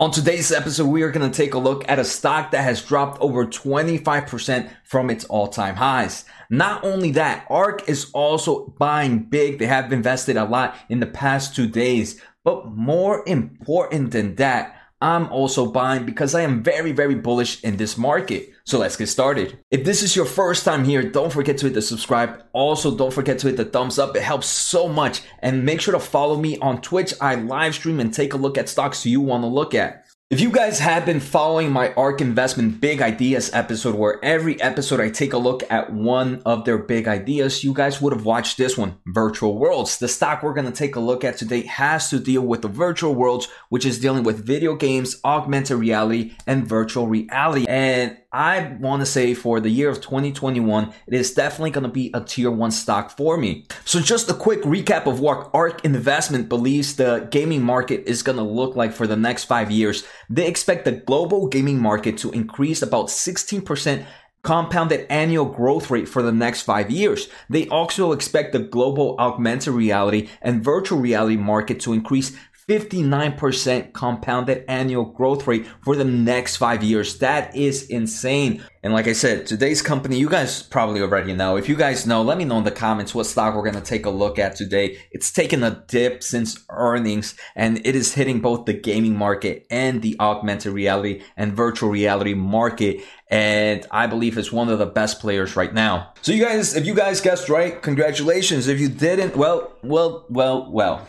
[0.00, 2.82] On today's episode, we are going to take a look at a stock that has
[2.82, 6.24] dropped over 25% from its all time highs.
[6.50, 9.60] Not only that, ARK is also buying big.
[9.60, 12.20] They have invested a lot in the past two days.
[12.42, 17.76] But more important than that, I'm also buying because I am very, very bullish in
[17.76, 18.54] this market.
[18.64, 19.58] So let's get started.
[19.70, 22.42] If this is your first time here, don't forget to hit the subscribe.
[22.54, 24.16] Also, don't forget to hit the thumbs up.
[24.16, 25.20] It helps so much.
[25.40, 27.12] And make sure to follow me on Twitch.
[27.20, 30.03] I live stream and take a look at stocks you want to look at.
[30.30, 34.98] If you guys have been following my ARK Investment Big Ideas episode, where every episode
[34.98, 38.56] I take a look at one of their big ideas, you guys would have watched
[38.56, 39.98] this one, Virtual Worlds.
[39.98, 42.68] The stock we're going to take a look at today has to deal with the
[42.68, 47.66] virtual worlds, which is dealing with video games, augmented reality, and virtual reality.
[47.68, 51.88] And I want to say for the year of 2021, it is definitely going to
[51.88, 53.64] be a tier one stock for me.
[53.84, 58.38] So just a quick recap of what ARK Investment believes the gaming market is going
[58.38, 60.04] to look like for the next five years.
[60.28, 64.04] They expect the global gaming market to increase about 16%
[64.42, 67.28] compounded annual growth rate for the next five years.
[67.48, 72.36] They also expect the global augmented reality and virtual reality market to increase
[72.68, 77.18] 59% compounded annual growth rate for the next five years.
[77.18, 78.64] That is insane.
[78.82, 81.56] And like I said, today's company, you guys probably already know.
[81.56, 83.80] If you guys know, let me know in the comments what stock we're going to
[83.80, 84.98] take a look at today.
[85.10, 90.02] It's taken a dip since earnings and it is hitting both the gaming market and
[90.02, 93.02] the augmented reality and virtual reality market.
[93.28, 96.12] And I believe it's one of the best players right now.
[96.22, 98.68] So you guys, if you guys guessed right, congratulations.
[98.68, 101.06] If you didn't, well, well, well, well.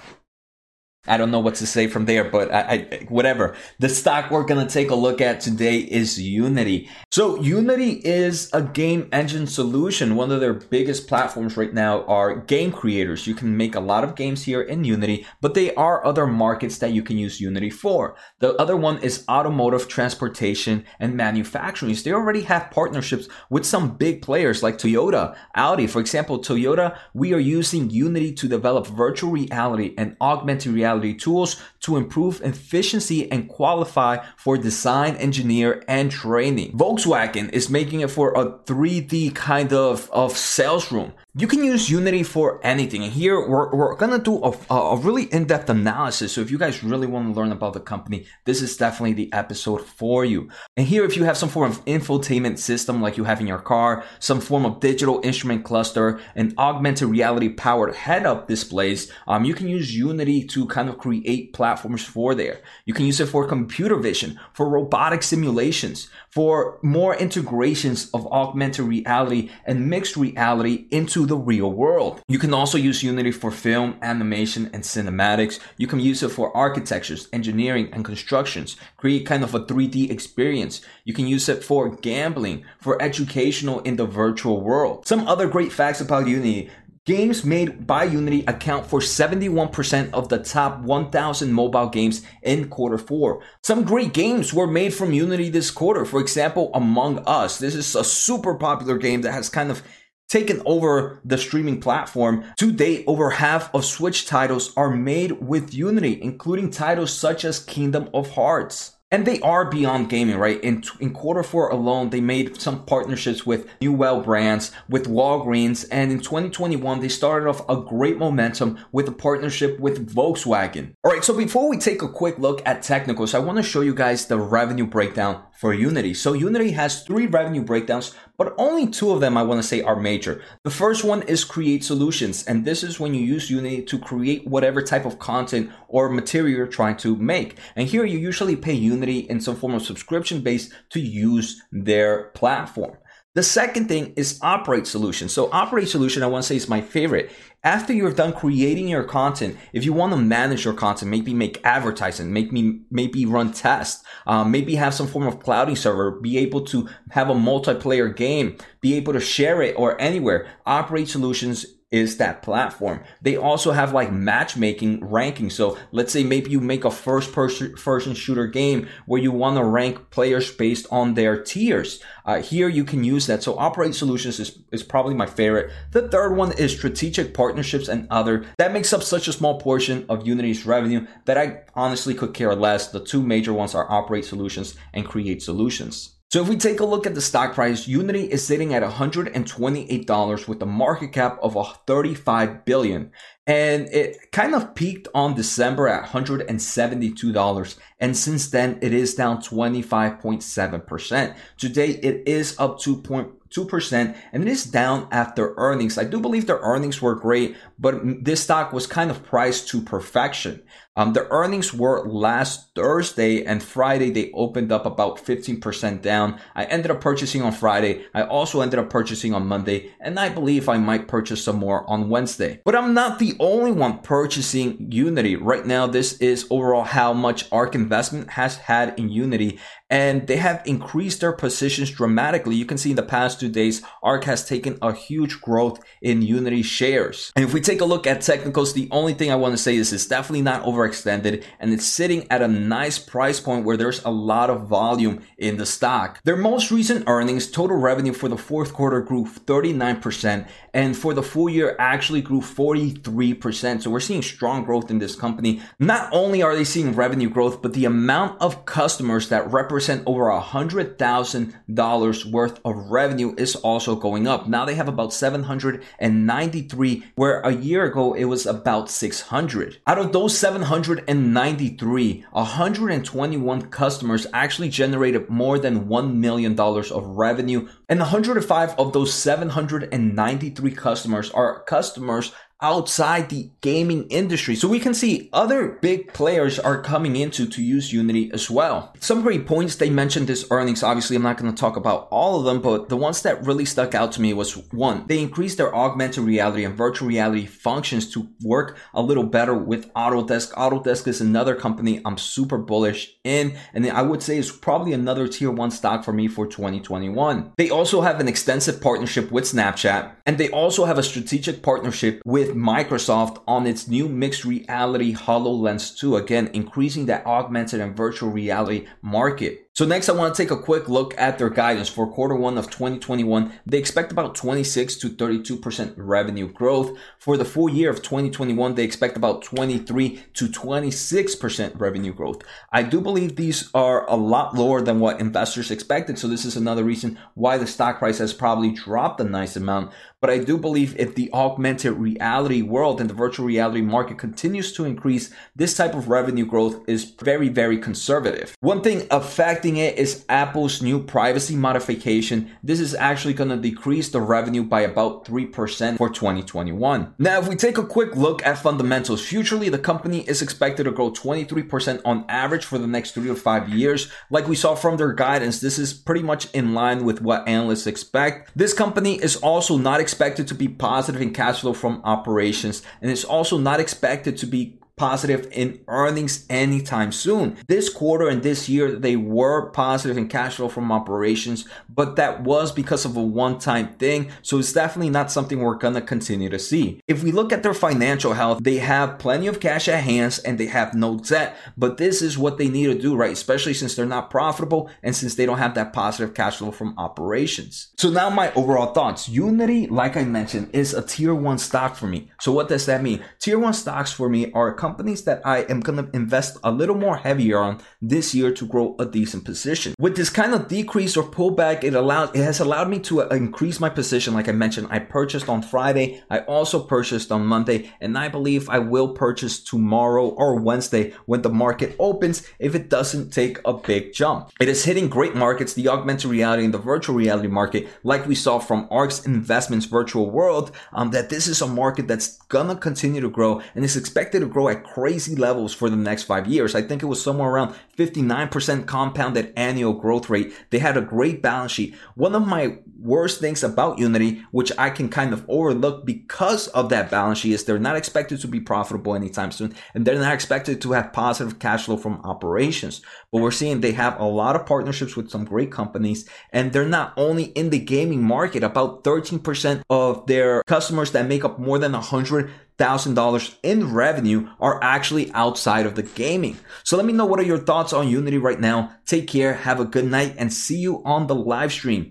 [1.08, 3.56] I don't know what to say from there, but I, I, whatever.
[3.80, 6.90] The stock we're gonna take a look at today is Unity.
[7.12, 10.16] So Unity is a game engine solution.
[10.16, 13.28] One of their biggest platforms right now are game creators.
[13.28, 16.80] You can make a lot of games here in Unity, but there are other markets
[16.80, 18.16] that you can use Unity for.
[18.40, 21.96] The other one is automotive, transportation, and manufacturing.
[21.96, 25.88] They already have partnerships with some big players like Toyota, Audi.
[25.88, 31.18] For example, Toyota, we are using Unity to develop virtual reality and augmented reality reality
[31.18, 36.72] tools to improve efficiency and qualify for design, engineer, and training.
[36.72, 41.14] Volkswagen is making it for a 3D kind of, of sales room.
[41.38, 43.04] You can use Unity for anything.
[43.04, 46.32] And here we're, we're gonna do a, a really in-depth analysis.
[46.32, 49.34] So if you guys really want to learn about the company, this is definitely the
[49.34, 50.48] episode for you.
[50.78, 53.60] And here, if you have some form of infotainment system like you have in your
[53.60, 59.54] car, some form of digital instrument cluster, and augmented reality powered head-up displays, um, you
[59.54, 62.62] can use Unity to kind of create platforms for there.
[62.86, 68.86] You can use it for computer vision, for robotic simulations, for more integrations of augmented
[68.86, 72.22] reality and mixed reality into the real world.
[72.28, 75.60] You can also use Unity for film, animation, and cinematics.
[75.78, 78.78] You can use it for architectures, engineering, and constructions.
[78.98, 80.82] Create kind of a 3D experience.
[81.04, 85.08] You can use it for gambling, for educational in the virtual world.
[85.08, 86.70] Some other great facts about Unity.
[87.06, 92.98] Games made by Unity account for 71% of the top 1000 mobile games in quarter
[92.98, 93.44] four.
[93.62, 96.04] Some great games were made from Unity this quarter.
[96.04, 97.60] For example, Among Us.
[97.60, 99.84] This is a super popular game that has kind of
[100.30, 102.44] taken over the streaming platform.
[102.58, 107.60] To date, over half of Switch titles are made with Unity, including titles such as
[107.60, 108.96] Kingdom of Hearts.
[109.12, 110.60] And they are beyond gaming, right?
[110.62, 116.12] In, in quarter four alone, they made some partnerships with Newell brands, with Walgreens, and
[116.12, 120.96] in 2021, they started off a great momentum with a partnership with Volkswagen.
[121.04, 123.82] All right, so before we take a quick look at technicals, I want to show
[123.82, 126.14] you guys the revenue breakdown for Unity.
[126.14, 129.82] So Unity has three revenue breakdowns, but only two of them I want to say
[129.82, 130.42] are major.
[130.64, 132.46] The first one is create solutions.
[132.46, 136.58] And this is when you use Unity to create whatever type of content or material
[136.58, 137.58] you're trying to make.
[137.76, 142.26] And here you usually pay Unity in some form of subscription base to use their
[142.36, 142.98] platform.
[143.36, 145.28] The second thing is operate solution.
[145.28, 147.32] So operate solution, I want to say is my favorite.
[147.66, 151.60] After you're done creating your content, if you want to manage your content, maybe make
[151.64, 156.38] advertising, make me, maybe run tests, um, maybe have some form of clouding server, be
[156.38, 160.48] able to have a multiplayer game, be able to share it or anywhere.
[160.68, 163.04] Operate solutions is that platform.
[163.22, 165.50] They also have like matchmaking ranking.
[165.50, 169.58] So let's say maybe you make a first person person shooter game where you want
[169.58, 172.02] to rank players based on their tiers.
[172.26, 173.44] Uh, here you can use that.
[173.44, 175.72] So operate solutions is, is probably my favorite.
[175.92, 178.46] The third one is strategic partnerships and other.
[178.58, 182.56] That makes up such a small portion of Unity's revenue that I honestly could care
[182.56, 182.88] less.
[182.88, 186.16] The two major ones are operate solutions and create solutions.
[186.36, 190.48] So if we take a look at the stock price, Unity is sitting at $128
[190.50, 191.56] with a market cap of
[191.88, 193.14] 35 billion.
[193.48, 197.76] And it kind of peaked on December at $172.
[198.00, 201.36] And since then, it is down 25.7%.
[201.58, 205.98] Today, it is up 2.2% and it is down after earnings.
[205.98, 209.82] I do believe their earnings were great, but this stock was kind of priced to
[209.82, 210.62] perfection.
[210.98, 214.12] Um, the earnings were last Thursday and Friday.
[214.12, 216.40] They opened up about 15% down.
[216.56, 218.06] I ended up purchasing on Friday.
[218.14, 221.90] I also ended up purchasing on Monday and I believe I might purchase some more
[221.90, 222.62] on Wednesday.
[222.64, 225.36] But I'm not the only one purchasing Unity.
[225.36, 229.60] Right now, this is overall how much ARK investment has had in Unity
[229.90, 232.56] and they have increased their positions dramatically.
[232.56, 236.22] You can see in the past two days, ARK has taken a huge growth in
[236.22, 237.32] Unity shares.
[237.36, 239.76] And if we take a look at technicals, the only thing I want to say
[239.76, 244.04] is it's definitely not overextended and it's sitting at a nice price point where there's
[244.04, 246.20] a lot of volume in the stock.
[246.24, 251.24] Their most recent earnings, total revenue for the fourth quarter grew 39% and for the
[251.24, 253.84] full year actually grew 43%.
[253.84, 255.62] So we're seeing strong growth in this company.
[255.80, 260.04] Not only are they seeing revenue growth, but the amount of customers that represent represent
[260.06, 264.48] over a hundred thousand dollars worth of revenue is also going up.
[264.48, 269.82] Now they have about 793, where a year ago it was about 600.
[269.86, 277.68] Out of those 793, 121 customers actually generated more than $1 million of revenue.
[277.90, 282.32] And 105 of those 793 customers are customers
[282.62, 284.56] outside the gaming industry.
[284.56, 288.94] So we can see other big players are coming into to use Unity as well.
[289.00, 290.82] Some great points they mentioned this earnings.
[290.82, 293.66] Obviously, I'm not going to talk about all of them, but the ones that really
[293.66, 298.12] stuck out to me was one, they increased their augmented reality and virtual reality functions
[298.14, 300.54] to work a little better with Autodesk.
[300.54, 305.28] Autodesk is another company I'm super bullish in, and I would say is probably another
[305.28, 307.54] tier one stock for me for 2021.
[307.58, 312.22] They also have an extensive partnership with Snapchat, and they also have a strategic partnership
[312.26, 317.98] with with Microsoft on its new mixed reality HoloLens 2, again, increasing that augmented and
[317.98, 319.65] virtual reality market.
[319.76, 322.58] So next I want to take a quick look at their guidance for quarter one
[322.58, 323.52] of 2021.
[323.66, 326.98] They expect about 26 to 32% revenue growth.
[327.20, 332.42] For the full year of 2021, they expect about 23 to 26% revenue growth.
[332.72, 336.18] I do believe these are a lot lower than what investors expected.
[336.18, 339.92] So this is another reason why the stock price has probably dropped a nice amount.
[340.22, 344.72] But I do believe if the augmented reality world and the virtual reality market continues
[344.74, 348.56] to increase, this type of revenue growth is very, very conservative.
[348.62, 352.52] One thing affecting affecting it is Apple's new privacy modification.
[352.62, 357.16] This is actually going to decrease the revenue by about 3% for 2021.
[357.18, 360.92] Now, if we take a quick look at fundamentals, futurely the company is expected to
[360.92, 364.08] grow 23% on average for the next three to five years.
[364.30, 367.88] Like we saw from their guidance, this is pretty much in line with what analysts
[367.88, 368.52] expect.
[368.56, 373.10] This company is also not expected to be positive in cash flow from operations and
[373.10, 377.58] it's also not expected to be positive in earnings anytime soon.
[377.68, 382.42] This quarter and this year, they were positive in cash flow from operations, but that
[382.44, 384.32] was because of a one time thing.
[384.42, 387.02] So it's definitely not something we're going to continue to see.
[387.08, 390.58] If we look at their financial health, they have plenty of cash at hands and
[390.58, 393.34] they have no debt, but this is what they need to do, right?
[393.34, 396.98] Especially since they're not profitable and since they don't have that positive cash flow from
[396.98, 397.90] operations.
[397.98, 399.28] So now my overall thoughts.
[399.28, 402.32] Unity, like I mentioned, is a tier one stock for me.
[402.40, 403.24] So what does that mean?
[403.40, 407.00] Tier one stocks for me are companies that I am going to invest a little
[407.06, 407.82] more heavier on
[408.14, 409.96] this year to grow a decent position.
[409.98, 413.80] With this kind of decrease or pullback, it allowed, it has allowed me to increase
[413.80, 414.36] my position.
[414.36, 416.08] Like I mentioned, I purchased on Friday.
[416.30, 421.42] I also purchased on Monday and I believe I will purchase tomorrow or Wednesday when
[421.42, 424.52] the market opens if it doesn't take a big jump.
[424.60, 428.36] It is hitting great markets, the augmented reality and the virtual reality market, like we
[428.36, 433.22] saw from ARK's investments virtual world, um, that this is a market that's gonna continue
[433.22, 436.76] to grow and is expected to grow at crazy levels for the next five years.
[436.76, 440.54] I think it was somewhere around 59% compounded annual growth rate.
[440.70, 441.96] They had a great balance sheet.
[442.16, 446.90] One of my worst things about Unity, which I can kind of overlook because of
[446.90, 450.34] that balance sheet, is they're not expected to be profitable anytime soon, and they're not
[450.34, 453.02] expected to have positive cash flow from operations.
[453.32, 456.86] But we're seeing they have a lot of partnerships with some great companies, and they're
[456.86, 461.80] not only in the gaming market, about 13% of their customers that make up more
[461.80, 466.58] than 100 thousand dollars in revenue are actually outside of the gaming.
[466.84, 468.92] So let me know what are your thoughts on Unity right now.
[469.06, 472.04] Take care, have a good night, and see you on the live stream.